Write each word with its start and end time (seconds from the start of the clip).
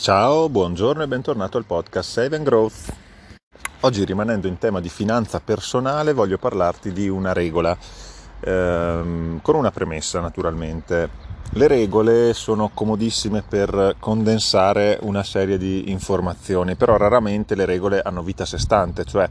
Ciao, 0.00 0.48
buongiorno 0.48 1.02
e 1.02 1.08
bentornato 1.08 1.58
al 1.58 1.64
podcast 1.64 2.08
Save 2.08 2.36
and 2.36 2.44
Growth. 2.44 2.94
Oggi 3.80 4.04
rimanendo 4.04 4.46
in 4.46 4.56
tema 4.56 4.80
di 4.80 4.88
finanza 4.88 5.40
personale 5.40 6.12
voglio 6.12 6.38
parlarti 6.38 6.92
di 6.92 7.08
una 7.08 7.32
regola, 7.32 7.76
ehm, 8.40 9.40
con 9.42 9.56
una 9.56 9.72
premessa 9.72 10.20
naturalmente. 10.20 11.10
Le 11.50 11.66
regole 11.66 12.32
sono 12.32 12.70
comodissime 12.72 13.42
per 13.42 13.96
condensare 13.98 14.98
una 15.02 15.24
serie 15.24 15.58
di 15.58 15.90
informazioni, 15.90 16.76
però 16.76 16.96
raramente 16.96 17.56
le 17.56 17.64
regole 17.64 18.00
hanno 18.00 18.22
vita 18.22 18.44
a 18.44 18.46
sé 18.46 18.58
stante, 18.58 19.04
cioè 19.04 19.28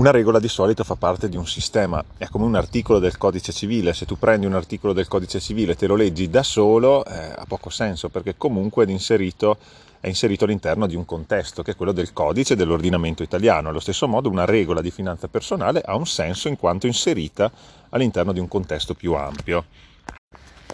una 0.00 0.12
regola 0.12 0.38
di 0.38 0.48
solito 0.48 0.82
fa 0.82 0.94
parte 0.94 1.28
di 1.28 1.36
un 1.36 1.46
sistema, 1.46 2.02
è 2.16 2.26
come 2.28 2.46
un 2.46 2.54
articolo 2.54 2.98
del 2.98 3.18
codice 3.18 3.52
civile, 3.52 3.92
se 3.92 4.06
tu 4.06 4.18
prendi 4.18 4.46
un 4.46 4.54
articolo 4.54 4.94
del 4.94 5.06
codice 5.06 5.40
civile 5.40 5.72
e 5.72 5.76
te 5.76 5.86
lo 5.86 5.94
leggi 5.94 6.30
da 6.30 6.42
solo 6.42 7.04
eh, 7.04 7.34
ha 7.36 7.44
poco 7.46 7.68
senso 7.68 8.08
perché 8.08 8.34
comunque 8.38 8.86
è 8.86 8.90
inserito, 8.90 9.58
è 10.00 10.08
inserito 10.08 10.44
all'interno 10.44 10.86
di 10.86 10.96
un 10.96 11.04
contesto 11.04 11.62
che 11.62 11.72
è 11.72 11.76
quello 11.76 11.92
del 11.92 12.14
codice 12.14 12.56
dell'ordinamento 12.56 13.22
italiano. 13.22 13.68
Allo 13.68 13.78
stesso 13.78 14.08
modo 14.08 14.30
una 14.30 14.46
regola 14.46 14.80
di 14.80 14.90
finanza 14.90 15.28
personale 15.28 15.82
ha 15.84 15.94
un 15.94 16.06
senso 16.06 16.48
in 16.48 16.56
quanto 16.56 16.86
inserita 16.86 17.52
all'interno 17.90 18.32
di 18.32 18.40
un 18.40 18.48
contesto 18.48 18.94
più 18.94 19.12
ampio. 19.12 19.66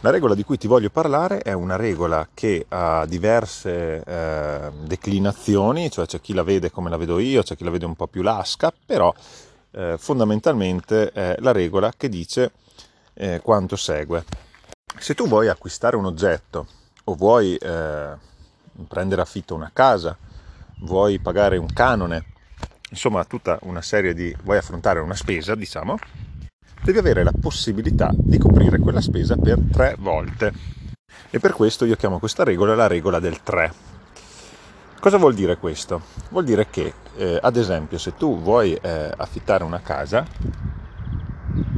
La 0.06 0.12
regola 0.12 0.37
di 0.37 0.45
cui 0.45 0.56
ti 0.56 0.69
voglio 0.69 0.88
parlare 0.88 1.41
è 1.41 1.52
una 1.52 1.74
regola 1.74 2.28
che 2.33 2.65
ha 2.69 3.05
diverse 3.06 4.05
eh, 4.05 4.70
declinazioni, 4.84 5.91
cioè 5.91 6.06
c'è 6.06 6.20
chi 6.20 6.32
la 6.32 6.45
vede 6.45 6.70
come 6.70 6.91
la 6.91 6.96
vedo 6.96 7.19
io, 7.19 7.42
c'è 7.42 7.56
chi 7.56 7.65
la 7.65 7.70
vede 7.70 7.87
un 7.87 7.96
po' 7.96 8.06
più 8.06 8.23
lasca, 8.23 8.73
però 8.87 9.12
eh, 9.73 9.96
fondamentalmente 9.98 11.10
è 11.10 11.34
la 11.41 11.51
regola 11.51 11.92
che 11.96 12.09
dice 12.09 12.52
eh, 13.15 13.41
quanto 13.42 13.74
segue. 13.74 14.24
Se 14.96 15.15
tu 15.16 15.27
vuoi 15.27 15.48
acquistare 15.48 15.96
un 15.96 16.05
oggetto 16.05 16.68
o 17.02 17.15
vuoi 17.16 17.57
eh, 17.57 18.15
prendere 18.87 19.20
affitto 19.20 19.57
una 19.57 19.73
casa, 19.73 20.16
vuoi 20.82 21.18
pagare 21.18 21.57
un 21.57 21.73
canone, 21.73 22.26
insomma 22.91 23.24
tutta 23.24 23.59
una 23.63 23.82
serie 23.82 24.15
di... 24.15 24.32
vuoi 24.45 24.59
affrontare 24.59 25.01
una 25.01 25.16
spesa, 25.16 25.57
diciamo, 25.57 25.98
devi 26.87 26.98
avere 26.98 27.24
la 27.24 27.32
possibilità 27.32 28.12
di 28.15 28.38
coprire 28.38 28.79
quella 28.79 29.01
spesa 29.01 29.37
per 29.37 29.59
tre 29.73 29.96
volte. 29.98 30.52
E 31.30 31.40
per 31.40 31.52
questo 31.52 31.84
io 31.84 31.96
chiamo 31.96 32.20
questa 32.20 32.45
regola 32.45 32.76
la 32.76 32.87
regola 32.87 33.18
del 33.18 33.42
3. 33.42 33.73
Cosa 35.01 35.16
vuol 35.16 35.34
dire 35.34 35.57
questo? 35.57 36.02
Vuol 36.30 36.45
dire 36.45 36.68
che, 36.70 36.95
eh, 37.16 37.40
ad 37.42 37.57
esempio, 37.57 37.98
se 37.98 38.14
tu 38.14 38.40
vuoi 38.40 38.73
eh, 38.74 39.12
affittare 39.16 39.64
una 39.64 39.80
casa 39.80 40.24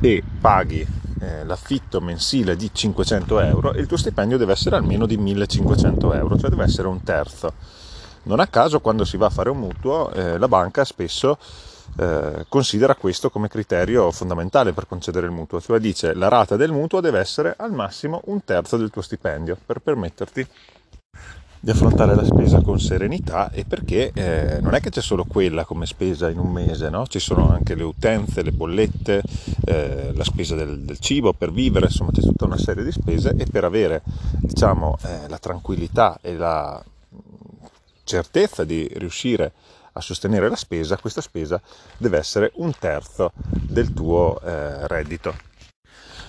e 0.03 0.23
paghi 0.41 0.87
eh, 1.21 1.45
l'affitto 1.45 2.03
mensile 2.03 2.55
di 2.55 2.69
500 2.71 3.41
euro, 3.41 3.73
il 3.73 3.87
tuo 3.87 3.97
stipendio 3.97 4.37
deve 4.37 4.53
essere 4.53 4.77
almeno 4.77 5.07
di 5.07 5.17
1500 5.17 6.13
euro, 6.13 6.39
cioè 6.39 6.51
deve 6.51 6.65
essere 6.65 6.87
un 6.87 7.03
terzo. 7.03 7.55
Non 8.25 8.41
a 8.41 8.47
caso 8.47 8.81
quando 8.81 9.07
si 9.07 9.17
va 9.17 9.27
a 9.27 9.31
fare 9.31 9.49
un 9.49 9.59
mutuo, 9.59 10.13
eh, 10.13 10.37
la 10.37 10.49
banca 10.49 10.85
spesso 10.85 11.39
eh, 11.97 12.47
considera 12.49 12.95
questo 12.95 13.31
come 13.31 13.49
criterio 13.49 14.11
fondamentale 14.11 14.73
per 14.73 14.87
concedere 14.87 15.27
il 15.27 15.33
mutuo, 15.33 15.61
cioè 15.61 15.79
dice 15.79 16.15
la 16.15 16.29
rata 16.29 16.57
del 16.57 16.73
mutuo 16.73 17.01
deve 17.01 17.21
essere 17.21 17.55
al 17.57 17.73
massimo 17.73 18.23
un 18.27 18.45
terzo 18.45 18.77
del 18.77 18.91
tuo 18.91 19.03
stipendio 19.03 19.57
per 19.65 19.81
permetterti 19.81 20.47
di 21.61 21.71
affrontare 21.71 22.15
la 22.15 22.25
spesa 22.25 22.61
con 22.61 22.79
serenità 22.79 23.51
e 23.51 23.65
perché 23.65 24.13
eh, 24.15 24.61
non 24.61 24.75
è 24.75 24.81
che 24.81 24.91
c'è 24.91 25.01
solo 25.01 25.25
quella 25.25 25.65
come 25.65 25.87
spesa 25.87 26.29
in 26.29 26.39
un 26.39 26.53
mese, 26.53 26.89
no? 26.89 27.07
ci 27.07 27.19
sono 27.19 27.51
anche 27.51 27.75
le 27.75 27.83
utenze, 27.83 28.43
le 28.43 28.53
bollette, 28.53 29.23
eh, 29.65 30.13
la 30.15 30.25
spesa 30.25 30.55
del, 30.55 30.81
del, 30.81 30.99
cibo 31.01 31.33
per 31.33 31.51
vivere, 31.51 31.87
insomma 31.87 32.13
c'è 32.13 32.21
tutta 32.21 32.45
una 32.45 32.59
serie 32.59 32.85
di 32.85 32.93
spese 32.93 33.35
e 33.37 33.47
per 33.51 33.65
avere 33.65 34.03
diciamo, 34.39 34.99
eh, 35.05 35.29
la 35.29 35.39
tranquillità 35.39 36.19
e 36.23 36.37
la 36.37 36.83
certezza 38.05 38.65
di 38.65 38.89
riuscire 38.95 39.53
a 39.99 40.01
sostenere 40.01 40.49
la 40.49 40.57
spesa, 40.57 40.97
questa 40.97 41.21
spesa 41.21 41.61
deve 41.97 42.19
essere 42.19 42.53
un 42.55 42.73
terzo 42.79 43.33
del 43.35 43.93
tuo 43.93 44.41
eh, 44.41 44.87
reddito. 44.87 45.35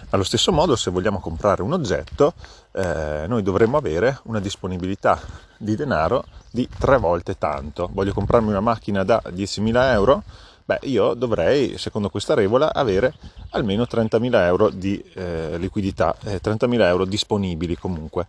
Allo 0.09 0.23
stesso 0.23 0.51
modo, 0.51 0.75
se 0.75 0.89
vogliamo 0.89 1.19
comprare 1.19 1.61
un 1.61 1.71
oggetto, 1.71 2.33
eh, 2.71 3.25
noi 3.27 3.43
dovremmo 3.43 3.77
avere 3.77 4.19
una 4.23 4.39
disponibilità 4.39 5.21
di 5.55 5.75
denaro 5.75 6.25
di 6.51 6.67
tre 6.79 6.97
volte 6.97 7.37
tanto. 7.37 7.87
Voglio 7.93 8.13
comprarmi 8.13 8.49
una 8.49 8.59
macchina 8.59 9.03
da 9.03 9.21
10.000 9.27 9.91
euro? 9.91 10.23
Beh, 10.65 10.79
io 10.83 11.13
dovrei, 11.13 11.77
secondo 11.77 12.09
questa 12.09 12.33
regola, 12.33 12.73
avere 12.73 13.13
almeno 13.51 13.83
30.000 13.83 14.33
euro 14.45 14.69
di 14.71 14.99
eh, 15.13 15.57
liquidità, 15.59 16.15
30.000 16.23 16.81
euro 16.81 17.05
disponibili 17.05 17.75
comunque 17.75 18.25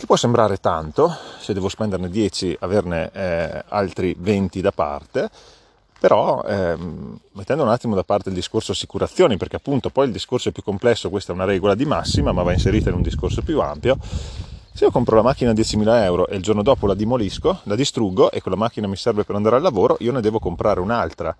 che 0.00 0.06
può 0.06 0.16
sembrare 0.16 0.56
tanto, 0.56 1.14
se 1.38 1.52
devo 1.52 1.68
spenderne 1.68 2.08
10 2.08 2.56
averne 2.60 3.10
eh, 3.12 3.64
altri 3.68 4.16
20 4.18 4.62
da 4.62 4.72
parte, 4.72 5.28
però 6.00 6.42
ehm, 6.42 7.18
mettendo 7.32 7.64
un 7.64 7.68
attimo 7.68 7.94
da 7.94 8.02
parte 8.02 8.30
il 8.30 8.34
discorso 8.34 8.72
assicurazioni, 8.72 9.36
perché 9.36 9.56
appunto 9.56 9.90
poi 9.90 10.06
il 10.06 10.12
discorso 10.12 10.48
è 10.48 10.52
più 10.52 10.62
complesso, 10.62 11.10
questa 11.10 11.32
è 11.32 11.34
una 11.34 11.44
regola 11.44 11.74
di 11.74 11.84
massima, 11.84 12.32
ma 12.32 12.42
va 12.42 12.54
inserita 12.54 12.88
in 12.88 12.96
un 12.96 13.02
discorso 13.02 13.42
più 13.42 13.60
ampio, 13.60 13.98
se 14.72 14.84
io 14.84 14.90
compro 14.90 15.16
la 15.16 15.22
macchina 15.22 15.50
a 15.50 15.54
10.000 15.54 16.02
euro 16.04 16.26
e 16.28 16.36
il 16.36 16.42
giorno 16.42 16.62
dopo 16.62 16.86
la 16.86 16.94
demolisco, 16.94 17.60
la 17.64 17.74
distruggo 17.74 18.30
e 18.30 18.40
quella 18.40 18.56
macchina 18.56 18.86
mi 18.86 18.96
serve 18.96 19.24
per 19.24 19.36
andare 19.36 19.56
al 19.56 19.62
lavoro, 19.62 19.98
io 20.00 20.12
ne 20.12 20.22
devo 20.22 20.38
comprare 20.38 20.80
un'altra 20.80 21.36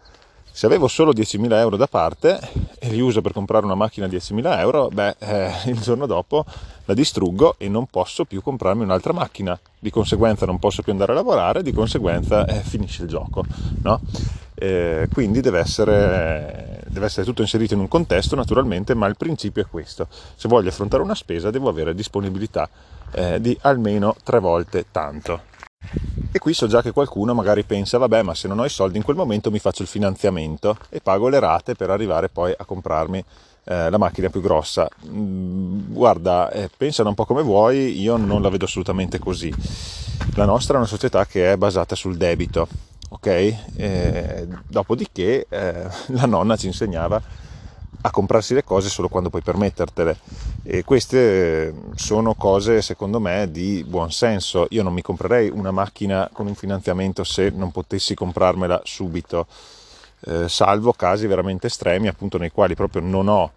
se 0.53 0.67
avevo 0.67 0.89
solo 0.89 1.13
10.000 1.13 1.53
euro 1.55 1.77
da 1.77 1.87
parte 1.87 2.39
e 2.79 2.89
li 2.89 3.01
uso 3.01 3.21
per 3.21 3.33
comprare 3.33 3.65
una 3.65 3.75
macchina 3.75 4.07
a 4.07 4.09
10.000 4.09 4.59
euro, 4.59 4.89
beh, 4.89 5.17
eh, 5.19 5.53
il 5.67 5.81
giorno 5.81 6.07
dopo 6.07 6.45
la 6.85 6.95
distruggo 6.95 7.55
e 7.59 7.69
non 7.69 7.87
posso 7.87 8.25
più 8.25 8.43
comprarmi 8.43 8.83
un'altra 8.83 9.13
macchina. 9.13 9.59
Di 9.79 9.91
conseguenza 9.91 10.47
non 10.47 10.59
posso 10.59 10.83
più 10.83 10.93
andare 10.93 11.13
a 11.13 11.15
lavorare, 11.15 11.63
di 11.63 11.73
conseguenza 11.73 12.45
eh, 12.47 12.61
finisce 12.61 13.03
il 13.03 13.09
gioco. 13.09 13.45
No? 13.83 14.01
Eh, 14.55 15.09
quindi 15.13 15.41
deve 15.41 15.61
essere, 15.61 16.83
deve 16.89 17.07
essere 17.07 17.25
tutto 17.25 17.41
inserito 17.41 17.75
in 17.75 17.81
un 17.81 17.89
contesto 17.89 18.35
naturalmente, 18.37 18.95
ma 18.95 19.07
il 19.07 19.17
principio 19.17 19.63
è 19.63 19.67
questo. 19.67 20.09
Se 20.11 20.49
voglio 20.49 20.69
affrontare 20.69 21.03
una 21.03 21.15
spesa 21.15 21.51
devo 21.51 21.69
avere 21.69 21.95
disponibilità 21.95 22.69
eh, 23.13 23.41
di 23.41 23.57
almeno 23.63 24.17
tre 24.23 24.41
volte 24.41 24.87
tanto. 24.91 25.50
E 26.33 26.39
qui 26.39 26.55
so 26.55 26.69
già 26.69 26.81
che 26.81 26.93
qualcuno 26.93 27.35
magari 27.35 27.65
pensa, 27.65 27.99
vabbè, 27.99 28.23
ma 28.23 28.35
se 28.37 28.47
non 28.47 28.61
ho 28.61 28.65
i 28.65 28.69
soldi 28.69 28.97
in 28.97 29.03
quel 29.03 29.17
momento 29.17 29.51
mi 29.51 29.59
faccio 29.59 29.83
il 29.83 29.89
finanziamento 29.89 30.77
e 30.89 31.01
pago 31.01 31.29
le 31.29 31.41
rate 31.41 31.75
per 31.75 31.91
arrivare 31.91 32.29
poi 32.29 32.55
a 32.57 32.65
comprarmi 32.65 33.25
eh, 33.65 33.91
la 33.91 33.99
macchina 33.99 34.29
più 34.29 34.41
grossa. 34.41 34.89
Mm, 35.09 35.93
guarda, 35.93 36.51
eh, 36.53 36.71
pensano 36.75 37.09
un 37.09 37.17
po' 37.17 37.25
come 37.25 37.43
vuoi, 37.43 38.01
io 38.01 38.17
non 38.17 38.43
la 38.43 38.49
vedo 38.49 38.67
assolutamente 38.67 39.19
così. 39.19 39.53
La 40.35 40.45
nostra 40.45 40.75
è 40.75 40.77
una 40.77 40.87
società 40.87 41.27
che 41.27 41.53
è 41.53 41.57
basata 41.57 41.97
sul 41.97 42.17
debito, 42.17 42.69
ok? 43.09 43.27
Eh, 43.77 44.47
dopodiché 44.69 45.47
eh, 45.49 45.89
la 46.15 46.27
nonna 46.27 46.57
ci 46.57 46.67
insegnava 46.67 47.21
a 48.03 48.11
comprarsi 48.11 48.55
le 48.55 48.65
cose 48.65 48.89
solo 48.89 49.09
quando 49.09 49.31
puoi 49.31 49.43
permettertele. 49.43 50.19
E 50.63 50.85
queste 50.85 51.75
sono 51.95 52.35
cose 52.35 52.83
secondo 52.83 53.21
me 53.21 53.51
di 53.51 53.85
buon 53.87 54.11
senso. 54.13 54.67
Io 54.71 54.83
non 54.83 54.93
mi 54.93 55.03
comprerei 55.03 55.51
una 55.51 55.71
macchina 55.71 56.29
con 56.33 56.47
un 56.47 56.55
finanziamento 56.55 57.25
se 57.25 57.51
non 57.51 57.71
potessi 57.71 58.15
comprarmela 58.15 58.81
subito 58.85 59.47
eh, 60.27 60.49
salvo 60.49 60.93
casi 60.93 61.27
veramente 61.27 61.69
estremi 61.69 62.09
appunto 62.09 62.37
nei 62.37 62.51
quali 62.51 62.75
proprio 62.75 63.01
non 63.03 63.29
ho 63.29 63.53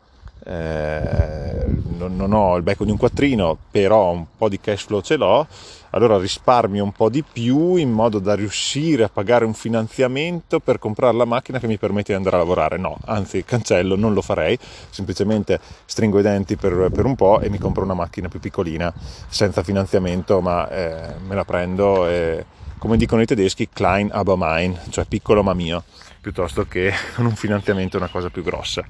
eh, 0.45 1.65
non, 1.97 2.15
non, 2.15 2.33
ho 2.33 2.55
il 2.57 2.63
becco 2.63 2.85
di 2.85 2.91
un 2.91 2.97
quattrino, 2.97 3.57
però 3.71 4.11
un 4.11 4.25
po' 4.37 4.49
di 4.49 4.59
cash 4.59 4.85
flow 4.85 5.01
ce 5.01 5.15
l'ho, 5.15 5.47
allora 5.91 6.17
risparmio 6.17 6.83
un 6.83 6.91
po' 6.91 7.09
di 7.09 7.23
più 7.23 7.75
in 7.75 7.91
modo 7.91 8.19
da 8.19 8.35
riuscire 8.35 9.03
a 9.03 9.09
pagare 9.09 9.45
un 9.45 9.53
finanziamento 9.53 10.59
per 10.59 10.79
comprare 10.79 11.15
la 11.15 11.25
macchina 11.25 11.59
che 11.59 11.67
mi 11.67 11.77
permette 11.77 12.11
di 12.11 12.17
andare 12.17 12.35
a 12.35 12.39
lavorare. 12.39 12.77
No, 12.77 12.97
anzi, 13.05 13.43
cancello, 13.43 13.95
non 13.95 14.13
lo 14.13 14.21
farei, 14.21 14.57
semplicemente 14.89 15.59
stringo 15.85 16.19
i 16.19 16.23
denti 16.23 16.55
per, 16.55 16.89
per 16.91 17.05
un 17.05 17.15
po' 17.15 17.39
e 17.39 17.49
mi 17.49 17.57
compro 17.57 17.83
una 17.83 17.93
macchina 17.93 18.27
più 18.27 18.39
piccolina, 18.39 18.93
senza 19.27 19.63
finanziamento, 19.63 20.41
ma 20.41 20.69
eh, 20.69 21.13
me 21.25 21.35
la 21.35 21.45
prendo 21.45 22.07
e, 22.07 22.45
come 22.77 22.97
dicono 22.97 23.21
i 23.21 23.25
tedeschi, 23.25 23.69
klein 23.71 24.09
aber 24.11 24.35
mein, 24.37 24.77
cioè 24.89 25.05
piccolo 25.05 25.41
ma 25.41 25.53
mio, 25.53 25.83
piuttosto 26.19 26.65
che 26.67 26.91
con 27.15 27.25
un 27.27 27.35
finanziamento 27.35 27.95
una 27.97 28.09
cosa 28.09 28.29
più 28.29 28.43
grossa. 28.43 28.83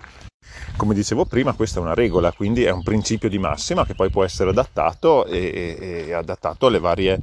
Come 0.76 0.94
dicevo 0.94 1.26
prima, 1.26 1.54
questa 1.54 1.80
è 1.80 1.82
una 1.82 1.94
regola, 1.94 2.32
quindi 2.32 2.64
è 2.64 2.72
un 2.72 2.84
principio 2.84 3.30
di 3.30 3.38
massima 3.38 3.86
che 3.86 3.96
poi 3.96 4.10
può 4.10 4.24
essere 4.24 4.50
adattato 4.50 5.26
e, 5.26 6.06
e 6.08 6.14
adattato 6.14 6.68
alle 6.68 6.80
varie, 6.80 7.20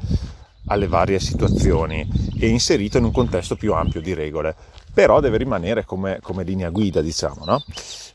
alle 0.66 0.86
varie 0.86 1.20
situazioni 1.20 2.06
e 2.38 2.48
inserito 2.48 2.98
in 2.98 3.04
un 3.04 3.12
contesto 3.12 3.56
più 3.56 3.74
ampio 3.74 4.00
di 4.00 4.14
regole. 4.14 4.54
Però 4.92 5.20
deve 5.20 5.36
rimanere 5.38 5.84
come, 5.84 6.18
come 6.20 6.42
linea 6.42 6.70
guida, 6.70 7.00
diciamo, 7.00 7.44
no? 7.44 7.62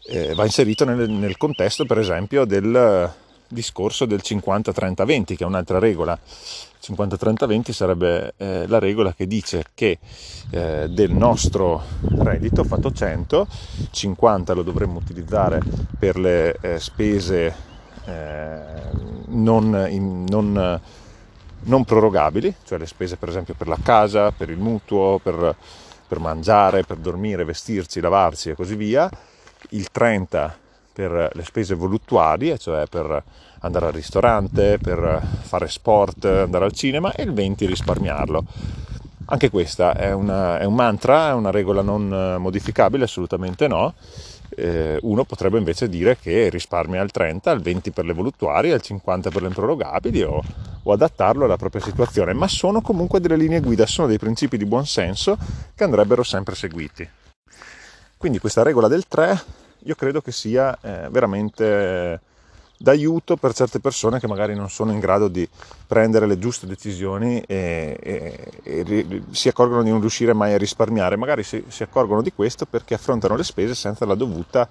eh, 0.08 0.34
va 0.34 0.44
inserito 0.44 0.86
nel, 0.86 1.10
nel 1.10 1.38
contesto, 1.38 1.86
per 1.86 2.00
esempio, 2.00 2.46
del, 2.46 3.14
discorso 3.56 4.06
del 4.06 4.22
50-30-20, 4.24 5.36
che 5.36 5.44
è 5.44 5.48
un'altra 5.48 5.80
regola. 5.80 6.16
50-30-20 6.16 7.72
sarebbe 7.72 8.34
eh, 8.38 8.68
la 8.68 8.78
regola 8.78 9.12
che 9.14 9.26
dice 9.26 9.64
che 9.74 9.98
eh, 10.52 10.88
del 10.88 11.12
nostro 11.12 11.82
reddito 12.20 12.64
fatto 12.64 12.92
100, 12.92 13.48
50 13.90 14.54
lo 14.54 14.62
dovremmo 14.62 15.00
utilizzare 15.00 15.60
per 15.98 16.20
le 16.20 16.56
eh, 16.62 16.80
spese 16.80 17.56
eh, 18.06 18.60
non, 19.30 19.88
in, 19.90 20.26
non 20.26 20.80
non 21.66 21.84
prorogabili, 21.84 22.54
cioè 22.64 22.78
le 22.78 22.86
spese 22.86 23.18
per 23.18 23.30
esempio 23.30 23.54
per 23.56 23.68
la 23.68 23.78
casa, 23.82 24.32
per 24.32 24.50
il 24.50 24.58
mutuo, 24.58 25.20
per, 25.20 25.56
per 26.08 26.20
mangiare, 26.20 26.84
per 26.84 26.98
dormire, 26.98 27.44
vestirsi, 27.44 28.00
lavarsi 28.00 28.50
e 28.50 28.56
così 28.56 28.76
via, 28.76 29.10
il 29.70 29.90
30 29.90 30.58
per 30.96 31.30
le 31.34 31.44
spese 31.44 31.76
voluttuarie, 31.76 32.58
cioè 32.58 32.86
per 32.88 33.22
andare 33.60 33.88
al 33.88 33.92
ristorante, 33.92 34.78
per 34.82 35.22
fare 35.42 35.68
sport, 35.68 36.24
andare 36.24 36.64
al 36.64 36.72
cinema 36.72 37.12
e 37.12 37.24
il 37.24 37.34
20 37.34 37.66
risparmiarlo. 37.66 38.46
Anche 39.26 39.50
questa 39.50 39.94
è, 39.94 40.14
una, 40.14 40.58
è 40.58 40.64
un 40.64 40.74
mantra, 40.74 41.30
è 41.30 41.34
una 41.34 41.52
regola 41.52 41.82
non 41.82 42.38
modificabile, 42.40 43.04
assolutamente 43.04 43.68
no. 43.68 43.94
Eh, 44.56 44.98
uno 45.02 45.26
potrebbe 45.26 45.58
invece 45.58 45.90
dire 45.90 46.18
che 46.18 46.48
risparmia 46.48 47.02
al 47.02 47.12
30, 47.12 47.52
al 47.52 47.60
20 47.60 47.92
per 47.92 48.06
le 48.06 48.14
voluttuarie, 48.14 48.72
al 48.72 48.82
50 48.82 49.32
per 49.32 49.42
le 49.42 49.48
improrogabili 49.50 50.22
o, 50.22 50.42
o 50.84 50.92
adattarlo 50.94 51.44
alla 51.44 51.58
propria 51.58 51.82
situazione, 51.82 52.32
ma 52.32 52.48
sono 52.48 52.80
comunque 52.80 53.20
delle 53.20 53.36
linee 53.36 53.60
guida, 53.60 53.86
sono 53.86 54.08
dei 54.08 54.20
principi 54.20 54.56
di 54.56 54.66
buon 54.66 54.86
senso 54.86 55.38
che 55.76 55.84
andrebbero 55.84 56.24
sempre 56.24 56.56
seguiti. 56.56 57.10
Quindi 58.16 58.40
questa 58.40 58.64
regola 58.64 58.88
del 58.88 59.08
3 59.08 59.44
io 59.80 59.96
credo 59.96 60.22
che 60.22 60.32
sia 60.32 60.78
eh, 60.82 61.08
veramente 61.10 62.20
d'aiuto 62.78 63.38
per 63.38 63.54
certe 63.54 63.80
persone 63.80 64.20
che 64.20 64.28
magari 64.28 64.54
non 64.54 64.70
sono 64.70 64.92
in 64.92 65.00
grado 65.00 65.28
di 65.28 65.48
prendere 65.88 66.28
le 66.28 66.38
giuste 66.38 66.68
decisioni 66.68 67.42
e, 67.42 67.98
e, 68.02 68.48
e 68.64 69.22
si 69.32 69.48
accorgono 69.48 69.84
di 69.84 69.90
non 69.90 70.00
riuscire 70.00 70.34
mai 70.34 70.54
a 70.54 70.58
risparmiare, 70.58 71.16
magari 71.16 71.44
si, 71.44 71.64
si, 71.68 71.84
accorgono 71.84 72.22
di 72.22 72.34
questo 72.34 72.66
perché 72.66 72.96
affrontano 72.96 73.36
le 73.36 73.44
spese 73.44 73.76
senza 73.76 74.06
la 74.06 74.16
dovuta 74.16 74.68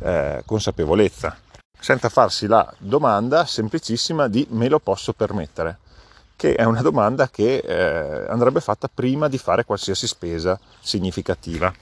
eh, 0.00 0.42
consapevolezza, 0.44 1.36
senza 1.78 2.08
farsi 2.08 2.46
la 2.46 2.72
domanda 2.78 3.46
semplicissima 3.46 4.28
di 4.28 4.46
me 4.50 4.68
lo 4.68 4.78
posso 4.78 5.12
permettere, 5.14 5.78
che 6.36 6.54
è 6.54 6.64
una 6.64 6.82
domanda 6.82 7.28
che 7.28 7.58
eh, 7.58 8.26
andrebbe 8.28 8.60
fatta 8.60 8.90
prima 8.92 9.28
di 9.28 9.38
fare 9.38 9.64
qualsiasi 9.64 10.06
spesa 10.06 10.58
significativa 10.80 11.72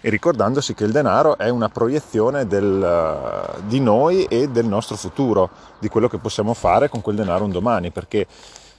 e 0.00 0.08
ricordandosi 0.08 0.74
che 0.74 0.84
il 0.84 0.92
denaro 0.92 1.36
è 1.36 1.48
una 1.48 1.68
proiezione 1.68 2.46
del, 2.46 3.60
di 3.66 3.80
noi 3.80 4.24
e 4.24 4.48
del 4.48 4.66
nostro 4.66 4.96
futuro, 4.96 5.50
di 5.78 5.88
quello 5.88 6.08
che 6.08 6.18
possiamo 6.18 6.54
fare 6.54 6.88
con 6.88 7.02
quel 7.02 7.16
denaro 7.16 7.44
un 7.44 7.50
domani, 7.50 7.90
perché 7.90 8.26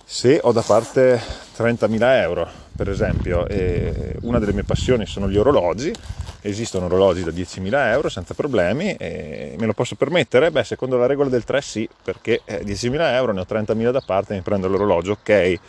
se 0.04 0.40
ho 0.42 0.52
da 0.52 0.62
parte 0.62 1.22
30.000 1.56 1.98
euro, 2.22 2.48
per 2.76 2.90
esempio, 2.90 3.48
e 3.48 4.16
una 4.22 4.40
delle 4.40 4.54
mie 4.54 4.64
passioni 4.64 5.06
sono 5.06 5.30
gli 5.30 5.38
orologi, 5.38 5.94
esistono 6.42 6.86
orologi 6.86 7.24
da 7.24 7.32
10.000 7.32 7.92
euro 7.92 8.10
senza 8.10 8.34
problemi 8.34 8.96
e 8.96 9.56
me 9.60 9.66
lo 9.68 9.74
posso 9.74 9.96
permettere? 9.96 10.50
Beh, 10.50 10.64
secondo 10.64 10.98
la 10.98 11.06
regola 11.06 11.30
del 11.30 11.44
3 11.44 11.62
sì, 11.62 11.88
perché 12.04 12.42
10.000 12.46 13.00
eh, 13.00 13.14
euro 13.14 13.32
ne 13.32 13.42
ho 13.42 13.46
30.000 13.48 13.92
da 13.92 14.02
parte 14.04 14.34
e 14.34 14.38
mi 14.38 14.42
prendo 14.42 14.68
l'orologio, 14.68 15.12
ok 15.12 15.60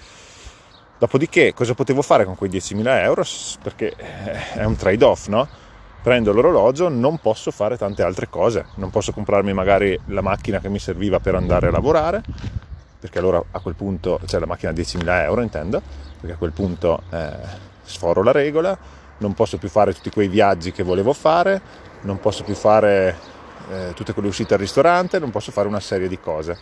Dopodiché 1.03 1.53
cosa 1.53 1.75
potevo 1.75 2.01
fare 2.01 2.25
con 2.25 2.37
quei 2.37 2.49
10.000 2.49 2.87
euro? 3.03 3.25
Perché 3.61 3.93
eh, 3.97 4.53
è 4.61 4.63
un 4.63 4.77
trade-off, 4.77 5.27
no? 5.27 5.49
Prendo 6.01 6.33
l'orologio, 6.33 6.89
non 6.89 7.19
posso 7.19 7.51
fare 7.51 7.77
tante 7.77 8.05
altre 8.05 8.29
cose, 8.31 8.67
non 8.77 8.91
posso 8.91 9.11
comprarmi 9.11 9.53
magari 9.53 9.99
la 10.07 10.21
macchina 10.21 10.61
che 10.61 10.69
mi 10.69 10.79
serviva 10.79 11.19
per 11.19 11.35
andare 11.35 11.67
a 11.67 11.71
lavorare, 11.73 12.23
perché 13.01 13.19
allora 13.19 13.43
a 13.51 13.59
quel 13.59 13.75
punto, 13.75 14.21
cioè 14.27 14.39
la 14.39 14.47
macchina 14.47 14.71
a 14.71 14.75
10.000 14.75 15.25
euro 15.25 15.41
intendo, 15.41 15.83
perché 16.21 16.37
a 16.37 16.39
quel 16.39 16.53
punto 16.53 17.03
eh, 17.11 17.31
sforo 17.83 18.23
la 18.23 18.31
regola, 18.31 18.79
non 19.19 19.35
posso 19.35 19.59
più 19.59 19.69
fare 19.69 19.93
tutti 19.93 20.11
quei 20.11 20.29
viaggi 20.29 20.71
che 20.71 20.85
volevo 20.85 21.13
fare, 21.13 21.61
non 22.03 22.21
posso 22.21 22.45
più 22.45 22.55
fare 22.55 23.19
eh, 23.71 23.93
tutte 23.95 24.13
quelle 24.13 24.29
uscite 24.29 24.55
al 24.55 24.61
ristorante, 24.61 25.19
non 25.19 25.33
posso 25.33 25.51
fare 25.51 25.67
una 25.67 25.81
serie 25.81 26.07
di 26.07 26.21
cose. 26.21 26.57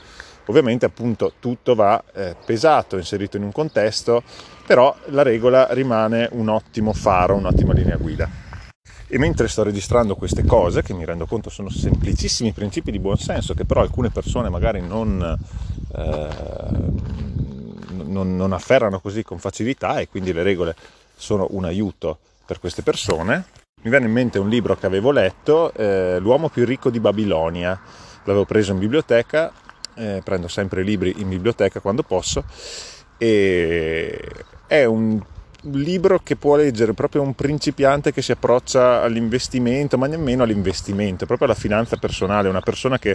Ovviamente 0.51 0.85
appunto 0.85 1.35
tutto 1.39 1.77
va 1.77 2.03
eh, 2.13 2.35
pesato, 2.45 2.97
inserito 2.97 3.37
in 3.37 3.45
un 3.45 3.53
contesto, 3.53 4.25
però 4.67 4.93
la 5.07 5.23
regola 5.23 5.69
rimane 5.71 6.29
un 6.33 6.49
ottimo 6.49 6.93
faro, 6.93 7.37
un'ottima 7.37 7.73
linea 7.73 7.97
guida. 7.97 8.29
E 9.07 9.17
mentre 9.17 9.47
sto 9.47 9.63
registrando 9.63 10.17
queste 10.17 10.45
cose, 10.45 10.83
che 10.83 10.93
mi 10.93 11.05
rendo 11.05 11.27
conto 11.27 11.51
sono 11.51 11.71
semplicissimi 11.71 12.51
principi 12.51 12.91
di 12.91 12.99
buonsenso, 12.99 13.55
che 13.55 13.65
però 13.65 13.81
alcune 13.81 14.11
persone 14.11 14.49
magari 14.49 14.81
non, 14.81 15.39
eh, 15.97 16.29
non, 18.03 18.35
non 18.35 18.53
afferrano 18.53 18.99
così 18.99 19.23
con 19.23 19.39
facilità 19.39 20.01
e 20.01 20.09
quindi 20.09 20.33
le 20.33 20.43
regole 20.43 20.75
sono 21.15 21.47
un 21.51 21.65
aiuto 21.65 22.19
per 22.45 22.59
queste 22.59 22.83
persone, 22.83 23.45
mi 23.83 23.91
viene 23.91 24.07
in 24.07 24.13
mente 24.13 24.41
un 24.41 24.49
libro 24.49 24.77
che 24.77 24.87
avevo 24.87 25.13
letto, 25.13 25.73
eh, 25.75 26.19
L'uomo 26.19 26.49
più 26.49 26.65
ricco 26.65 26.91
di 26.91 26.99
Babilonia. 26.99 27.81
L'avevo 28.25 28.45
preso 28.45 28.73
in 28.73 28.79
biblioteca 28.79 29.53
eh, 30.01 30.23
prendo 30.25 30.49
sempre 30.49 30.83
libri 30.83 31.15
in 31.19 31.29
biblioteca 31.29 31.81
quando 31.81 32.03
posso. 32.03 32.43
E 33.19 34.19
è 34.67 34.85
un 34.85 35.21
libro 35.65 36.21
che 36.23 36.37
può 36.37 36.57
leggere 36.57 36.95
proprio 36.95 37.21
un 37.21 37.35
principiante 37.35 38.13
che 38.13 38.23
si 38.23 38.33
approccia 38.33 39.03
all'investimento, 39.03 39.99
ma 39.99 40.07
nemmeno 40.07 40.43
all'investimento, 40.43 41.27
proprio 41.27 41.49
alla 41.49 41.57
finanza 41.57 41.97
personale, 41.97 42.49
una 42.49 42.61
persona 42.61 42.99
che 42.99 43.15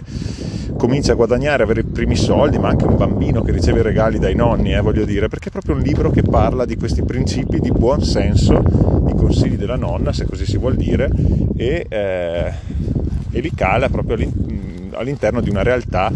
comincia 0.76 1.12
a 1.12 1.14
guadagnare, 1.16 1.64
avere 1.64 1.80
i 1.80 1.84
primi 1.84 2.14
soldi, 2.14 2.58
ma 2.58 2.68
anche 2.68 2.84
un 2.84 2.96
bambino 2.96 3.42
che 3.42 3.50
riceve 3.50 3.82
regali 3.82 4.18
dai 4.18 4.34
nonni, 4.34 4.74
eh, 4.74 4.80
voglio 4.80 5.04
dire, 5.04 5.28
perché 5.28 5.48
è 5.48 5.52
proprio 5.52 5.74
un 5.74 5.80
libro 5.80 6.10
che 6.10 6.22
parla 6.22 6.64
di 6.64 6.76
questi 6.76 7.02
principi 7.02 7.58
di 7.58 7.72
buon 7.72 8.04
senso, 8.04 8.62
i 9.08 9.14
consigli 9.14 9.56
della 9.56 9.76
nonna, 9.76 10.12
se 10.12 10.26
così 10.26 10.46
si 10.46 10.58
vuol 10.58 10.76
dire, 10.76 11.10
e, 11.56 11.86
eh, 11.88 12.52
e 13.30 13.40
li 13.40 13.50
cala 13.54 13.88
proprio 13.88 14.16
all'interno 14.92 15.40
di 15.40 15.50
una 15.50 15.62
realtà 15.62 16.12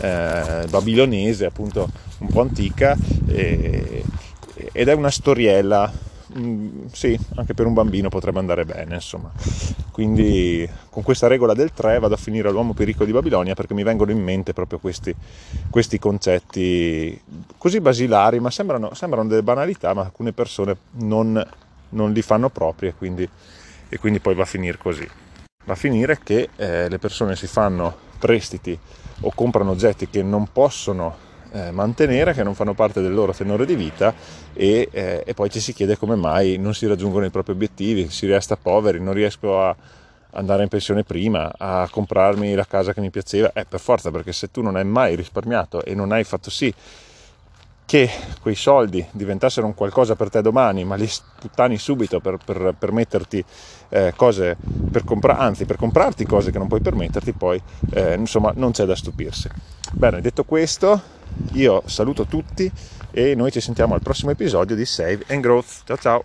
eh, 0.00 0.66
babilonese, 0.68 1.46
appunto 1.46 1.88
un 2.18 2.28
po' 2.28 2.40
antica, 2.40 2.96
e, 3.26 4.04
ed 4.72 4.88
è 4.88 4.92
una 4.94 5.10
storiella, 5.10 5.92
mm, 6.38 6.86
sì, 6.92 7.18
anche 7.36 7.54
per 7.54 7.66
un 7.66 7.74
bambino 7.74 8.08
potrebbe 8.08 8.38
andare 8.38 8.64
bene, 8.64 8.94
insomma. 8.94 9.30
Quindi 9.90 10.68
con 10.88 11.02
questa 11.02 11.26
regola 11.26 11.52
del 11.52 11.72
3 11.72 11.98
vado 11.98 12.14
a 12.14 12.16
finire 12.16 12.50
l'uomo 12.50 12.72
più 12.72 12.84
ricco 12.84 13.04
di 13.04 13.12
Babilonia 13.12 13.54
perché 13.54 13.74
mi 13.74 13.82
vengono 13.82 14.10
in 14.10 14.22
mente 14.22 14.52
proprio 14.52 14.78
questi, 14.78 15.14
questi 15.68 15.98
concetti 15.98 17.20
così 17.58 17.80
basilari, 17.80 18.40
ma 18.40 18.50
sembrano, 18.50 18.94
sembrano, 18.94 19.28
delle 19.28 19.42
banalità, 19.42 19.92
ma 19.92 20.02
alcune 20.02 20.32
persone 20.32 20.76
non, 20.92 21.46
non 21.90 22.12
li 22.12 22.22
fanno 22.22 22.48
propri 22.48 22.88
e 22.88 22.94
quindi, 22.94 23.28
e 23.88 23.98
quindi, 23.98 24.20
poi 24.20 24.34
va 24.34 24.42
a 24.42 24.46
finire 24.46 24.78
così. 24.78 25.08
A 25.70 25.76
finire 25.76 26.18
che 26.20 26.48
eh, 26.56 26.88
le 26.88 26.98
persone 26.98 27.36
si 27.36 27.46
fanno 27.46 27.96
prestiti 28.18 28.76
o 29.20 29.30
comprano 29.32 29.70
oggetti 29.70 30.08
che 30.08 30.20
non 30.20 30.48
possono 30.50 31.16
eh, 31.52 31.70
mantenere, 31.70 32.32
che 32.32 32.42
non 32.42 32.56
fanno 32.56 32.74
parte 32.74 33.00
del 33.00 33.14
loro 33.14 33.32
tenore 33.32 33.64
di 33.66 33.76
vita 33.76 34.12
e, 34.52 34.88
eh, 34.90 35.22
e, 35.24 35.32
poi 35.32 35.48
ci 35.48 35.60
si 35.60 35.72
chiede 35.72 35.96
come 35.96 36.16
mai 36.16 36.56
non 36.56 36.74
si 36.74 36.88
raggiungono 36.88 37.24
i 37.24 37.30
propri 37.30 37.52
obiettivi, 37.52 38.10
si 38.10 38.26
resta 38.26 38.56
poveri, 38.56 39.00
non 39.00 39.14
riesco 39.14 39.62
a 39.62 39.76
andare 40.32 40.64
in 40.64 40.68
pensione 40.68 41.04
prima, 41.04 41.52
a 41.56 41.88
comprarmi 41.88 42.52
la 42.54 42.66
casa 42.66 42.92
che 42.92 43.00
mi 43.00 43.10
piaceva, 43.10 43.52
eh, 43.52 43.64
per 43.64 43.78
forza 43.78 44.10
perché 44.10 44.32
se 44.32 44.50
tu 44.50 44.62
non 44.62 44.74
hai 44.74 44.84
mai 44.84 45.14
risparmiato 45.14 45.84
e 45.84 45.94
non 45.94 46.10
hai 46.10 46.24
fatto 46.24 46.50
sì 46.50 46.74
che 47.90 48.08
quei 48.40 48.54
soldi 48.54 49.04
diventassero 49.10 49.66
un 49.66 49.74
qualcosa 49.74 50.14
per 50.14 50.30
te 50.30 50.42
domani, 50.42 50.84
ma 50.84 50.94
li 50.94 51.08
sputtani 51.08 51.76
subito 51.76 52.20
per, 52.20 52.36
per, 52.36 52.72
per 52.78 52.92
metterti 52.92 53.44
eh, 53.88 54.12
cose, 54.14 54.56
per 54.92 55.02
compra- 55.02 55.38
anzi 55.38 55.64
per 55.64 55.74
comprarti 55.74 56.24
cose 56.24 56.52
che 56.52 56.58
non 56.58 56.68
puoi 56.68 56.80
permetterti, 56.80 57.32
poi 57.32 57.60
eh, 57.94 58.14
insomma 58.14 58.52
non 58.54 58.70
c'è 58.70 58.84
da 58.84 58.94
stupirsi. 58.94 59.48
Bene, 59.90 60.20
detto 60.20 60.44
questo, 60.44 61.02
io 61.54 61.82
saluto 61.86 62.26
tutti 62.26 62.70
e 63.10 63.34
noi 63.34 63.50
ci 63.50 63.60
sentiamo 63.60 63.94
al 63.94 64.02
prossimo 64.02 64.30
episodio 64.30 64.76
di 64.76 64.84
Save 64.84 65.24
and 65.26 65.40
Growth. 65.40 65.82
Ciao 65.84 65.96
ciao! 65.96 66.24